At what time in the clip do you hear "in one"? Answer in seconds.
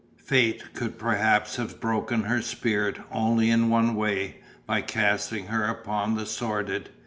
3.51-3.93